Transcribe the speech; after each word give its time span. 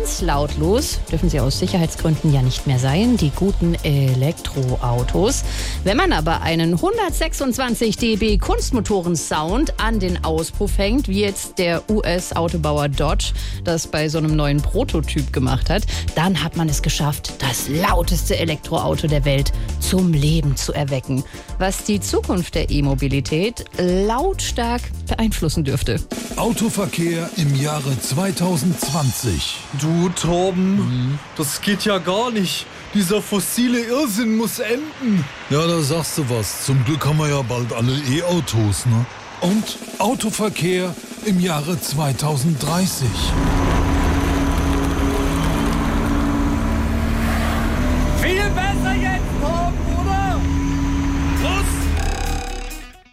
ganz 0.00 0.22
lautlos 0.22 0.98
dürfen 1.12 1.28
sie 1.28 1.40
aus 1.40 1.58
Sicherheitsgründen 1.58 2.32
ja 2.32 2.40
nicht 2.40 2.66
mehr 2.66 2.78
sein, 2.78 3.18
die 3.18 3.30
guten 3.36 3.74
Elektroautos. 3.82 5.44
Wenn 5.84 5.98
man 5.98 6.14
aber 6.14 6.40
einen 6.40 6.72
126 6.72 7.98
dB 7.98 8.38
Kunstmotoren-Sound 8.38 9.78
an 9.78 10.00
den 10.00 10.24
Auspuff 10.24 10.78
hängt, 10.78 11.06
wie 11.08 11.20
jetzt 11.20 11.58
der 11.58 11.82
US-Autobauer 11.90 12.88
Dodge 12.88 13.34
das 13.62 13.88
bei 13.88 14.08
so 14.08 14.16
einem 14.16 14.36
neuen 14.36 14.62
Prototyp 14.62 15.34
gemacht 15.34 15.68
hat, 15.68 15.82
dann 16.14 16.42
hat 16.42 16.56
man 16.56 16.70
es 16.70 16.80
geschafft, 16.80 17.34
das 17.38 17.68
lauteste 17.68 18.38
Elektroauto 18.38 19.06
der 19.06 19.26
Welt 19.26 19.52
zum 19.80 20.12
Leben 20.12 20.56
zu 20.56 20.72
erwecken, 20.72 21.24
was 21.58 21.84
die 21.84 22.00
Zukunft 22.00 22.54
der 22.54 22.70
E-Mobilität 22.70 23.64
lautstark 23.78 24.82
beeinflussen 25.08 25.64
dürfte. 25.64 26.00
Autoverkehr 26.36 27.28
im 27.36 27.54
Jahre 27.60 27.98
2020. 27.98 29.56
Du, 29.80 30.08
Torben, 30.10 30.76
mhm. 30.76 31.18
das 31.36 31.60
geht 31.60 31.84
ja 31.84 31.98
gar 31.98 32.30
nicht. 32.30 32.66
Dieser 32.94 33.22
fossile 33.22 33.80
Irrsinn 33.80 34.36
muss 34.36 34.58
enden. 34.58 35.24
Ja, 35.48 35.66
da 35.66 35.80
sagst 35.80 36.18
du 36.18 36.28
was. 36.28 36.64
Zum 36.64 36.84
Glück 36.84 37.06
haben 37.06 37.18
wir 37.18 37.28
ja 37.28 37.42
bald 37.42 37.72
alle 37.72 37.92
E-Autos, 37.92 38.86
ne? 38.86 39.06
Und 39.40 39.78
Autoverkehr 39.98 40.94
im 41.24 41.40
Jahre 41.40 41.80
2030. 41.80 43.08
Viel 48.20 48.42
besser 48.50 48.94
jetzt, 48.94 49.22
Torben! 49.40 49.69